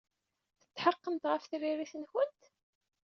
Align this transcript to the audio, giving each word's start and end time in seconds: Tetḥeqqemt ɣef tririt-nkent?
Tetḥeqqemt 0.63 1.29
ɣef 1.31 1.43
tririt-nkent? 1.45 2.41